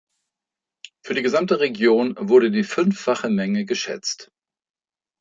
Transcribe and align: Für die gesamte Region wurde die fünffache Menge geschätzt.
Für 1.05 1.13
die 1.13 1.21
gesamte 1.21 1.59
Region 1.59 2.15
wurde 2.19 2.49
die 2.49 2.63
fünffache 2.63 3.29
Menge 3.29 3.65
geschätzt. 3.65 4.31